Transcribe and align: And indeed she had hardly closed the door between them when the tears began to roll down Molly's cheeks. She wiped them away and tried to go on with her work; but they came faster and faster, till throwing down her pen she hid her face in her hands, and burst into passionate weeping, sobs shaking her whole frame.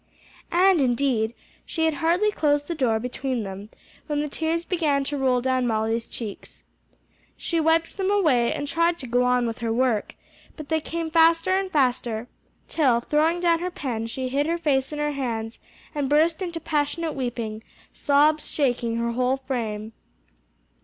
And 0.51 0.81
indeed 0.81 1.35
she 1.63 1.85
had 1.85 1.93
hardly 1.93 2.31
closed 2.31 2.67
the 2.67 2.73
door 2.73 2.99
between 2.99 3.43
them 3.43 3.69
when 4.07 4.19
the 4.19 4.27
tears 4.27 4.65
began 4.65 5.03
to 5.03 5.15
roll 5.15 5.41
down 5.41 5.67
Molly's 5.67 6.07
cheeks. 6.07 6.63
She 7.37 7.59
wiped 7.59 7.97
them 7.97 8.09
away 8.09 8.51
and 8.51 8.67
tried 8.67 8.97
to 8.97 9.05
go 9.05 9.23
on 9.23 9.45
with 9.45 9.59
her 9.59 9.71
work; 9.71 10.15
but 10.57 10.69
they 10.69 10.81
came 10.81 11.11
faster 11.11 11.51
and 11.51 11.69
faster, 11.71 12.27
till 12.67 13.01
throwing 13.01 13.41
down 13.41 13.59
her 13.59 13.69
pen 13.69 14.07
she 14.07 14.27
hid 14.29 14.47
her 14.47 14.57
face 14.57 14.91
in 14.91 14.97
her 14.97 15.11
hands, 15.11 15.59
and 15.93 16.09
burst 16.09 16.41
into 16.41 16.59
passionate 16.59 17.11
weeping, 17.13 17.63
sobs 17.93 18.49
shaking 18.49 18.95
her 18.95 19.11
whole 19.11 19.37
frame. 19.37 19.93